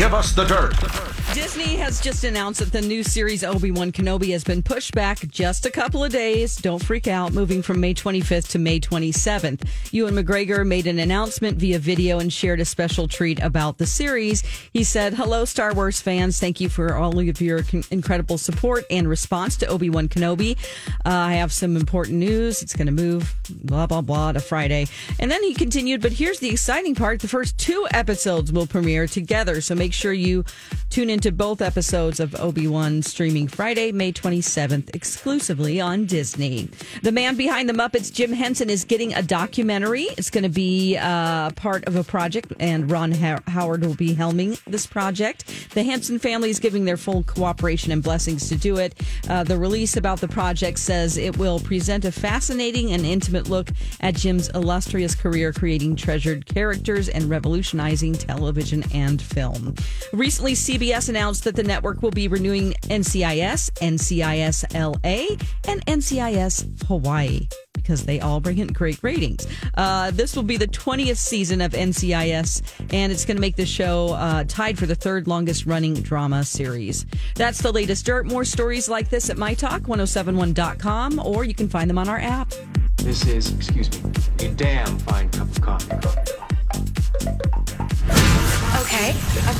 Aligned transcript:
Give 0.00 0.14
us 0.14 0.32
the 0.32 0.44
dirt. 0.44 1.10
Disney 1.34 1.76
has 1.76 2.00
just 2.00 2.24
announced 2.24 2.58
that 2.58 2.72
the 2.72 2.80
new 2.80 3.04
series 3.04 3.44
Obi 3.44 3.70
Wan 3.70 3.92
Kenobi 3.92 4.32
has 4.32 4.42
been 4.42 4.64
pushed 4.64 4.94
back 4.96 5.18
just 5.28 5.64
a 5.64 5.70
couple 5.70 6.02
of 6.02 6.10
days. 6.10 6.56
Don't 6.56 6.82
freak 6.82 7.06
out, 7.06 7.32
moving 7.32 7.62
from 7.62 7.78
May 7.78 7.94
25th 7.94 8.48
to 8.48 8.58
May 8.58 8.80
27th. 8.80 9.64
Ewan 9.92 10.14
McGregor 10.14 10.66
made 10.66 10.88
an 10.88 10.98
announcement 10.98 11.56
via 11.58 11.78
video 11.78 12.18
and 12.18 12.32
shared 12.32 12.58
a 12.58 12.64
special 12.64 13.06
treat 13.06 13.38
about 13.40 13.78
the 13.78 13.86
series. 13.86 14.42
He 14.72 14.82
said, 14.82 15.14
Hello, 15.14 15.44
Star 15.44 15.72
Wars 15.72 16.00
fans. 16.00 16.40
Thank 16.40 16.60
you 16.60 16.68
for 16.68 16.96
all 16.96 17.16
of 17.16 17.40
your 17.40 17.60
incredible 17.92 18.38
support 18.38 18.84
and 18.90 19.06
response 19.06 19.56
to 19.58 19.66
Obi 19.66 19.88
Wan 19.88 20.08
Kenobi. 20.08 20.58
Uh, 21.06 21.10
I 21.10 21.34
have 21.34 21.52
some 21.52 21.76
important 21.76 22.18
news. 22.18 22.60
It's 22.60 22.74
going 22.74 22.86
to 22.86 22.92
move, 22.92 23.36
blah, 23.48 23.86
blah, 23.86 24.00
blah, 24.00 24.32
to 24.32 24.40
Friday. 24.40 24.88
And 25.20 25.30
then 25.30 25.44
he 25.44 25.54
continued, 25.54 26.02
But 26.02 26.12
here's 26.12 26.40
the 26.40 26.50
exciting 26.50 26.96
part 26.96 27.20
the 27.20 27.28
first 27.28 27.56
two 27.56 27.86
episodes 27.92 28.50
will 28.50 28.66
premiere 28.66 29.06
together. 29.06 29.60
So 29.60 29.76
make 29.76 29.89
sure 29.92 30.12
you 30.12 30.44
tune 30.90 31.08
into 31.10 31.30
both 31.30 31.60
episodes 31.62 32.20
of 32.20 32.34
Obi-Wan 32.34 33.02
streaming 33.02 33.46
Friday, 33.48 33.92
May 33.92 34.12
27th, 34.12 34.94
exclusively 34.94 35.80
on 35.80 36.06
Disney. 36.06 36.68
The 37.02 37.12
man 37.12 37.36
behind 37.36 37.68
the 37.68 37.72
Muppets, 37.72 38.12
Jim 38.12 38.32
Henson, 38.32 38.68
is 38.68 38.84
getting 38.84 39.14
a 39.14 39.22
documentary. 39.22 40.04
It's 40.18 40.30
going 40.30 40.42
to 40.44 40.50
be 40.50 40.96
uh, 40.96 41.50
part 41.50 41.86
of 41.86 41.96
a 41.96 42.02
project, 42.04 42.52
and 42.58 42.90
Ron 42.90 43.12
How- 43.12 43.40
Howard 43.46 43.84
will 43.84 43.94
be 43.94 44.14
helming 44.14 44.62
this 44.64 44.86
project. 44.86 45.44
The 45.74 45.84
Henson 45.84 46.18
family 46.18 46.50
is 46.50 46.58
giving 46.58 46.84
their 46.84 46.96
full 46.96 47.22
cooperation 47.22 47.92
and 47.92 48.02
blessings 48.02 48.48
to 48.48 48.56
do 48.56 48.76
it. 48.78 48.94
Uh, 49.28 49.44
the 49.44 49.58
release 49.58 49.96
about 49.96 50.20
the 50.20 50.28
project 50.28 50.78
says 50.78 51.16
it 51.16 51.38
will 51.38 51.60
present 51.60 52.04
a 52.04 52.12
fascinating 52.12 52.92
and 52.92 53.06
intimate 53.06 53.48
look 53.48 53.70
at 54.00 54.14
Jim's 54.14 54.48
illustrious 54.50 55.14
career 55.14 55.52
creating 55.52 55.96
treasured 55.96 56.46
characters 56.46 57.08
and 57.08 57.30
revolutionizing 57.30 58.14
television 58.14 58.84
and 58.92 59.20
film. 59.22 59.69
Recently, 60.12 60.52
CBS 60.52 61.08
announced 61.08 61.44
that 61.44 61.56
the 61.56 61.62
network 61.62 62.02
will 62.02 62.10
be 62.10 62.28
renewing 62.28 62.74
NCIS, 62.84 63.70
NCIS 63.72 64.74
LA, 64.74 65.36
and 65.70 65.84
NCIS 65.86 66.86
Hawaii 66.86 67.48
because 67.90 68.04
they 68.04 68.20
all 68.20 68.40
bring 68.40 68.58
in 68.58 68.68
great 68.68 69.02
ratings. 69.02 69.46
Uh, 69.74 70.10
this 70.12 70.36
will 70.36 70.42
be 70.42 70.56
the 70.56 70.68
20th 70.68 71.16
season 71.16 71.60
of 71.60 71.72
NCIS, 71.72 72.62
and 72.92 73.10
it's 73.10 73.24
going 73.24 73.36
to 73.36 73.40
make 73.40 73.56
the 73.56 73.66
show 73.66 74.10
uh, 74.10 74.44
tied 74.44 74.78
for 74.78 74.86
the 74.86 74.94
third 74.94 75.26
longest 75.26 75.66
running 75.66 75.94
drama 75.94 76.44
series. 76.44 77.06
That's 77.34 77.60
the 77.60 77.72
latest 77.72 78.06
dirt. 78.06 78.26
More 78.26 78.44
stories 78.44 78.88
like 78.88 79.08
this 79.08 79.30
at 79.30 79.36
mytalk1071.com, 79.36 81.20
or 81.20 81.44
you 81.44 81.54
can 81.54 81.68
find 81.68 81.88
them 81.88 81.98
on 81.98 82.08
our 82.08 82.18
app. 82.18 82.52
This 82.98 83.26
is, 83.26 83.52
excuse 83.54 83.90
me, 84.02 84.10
a 84.40 84.50
damn 84.50 84.98
fine 85.00 85.30
cup 85.30 85.48
of 85.48 85.60
coffee. 85.60 86.39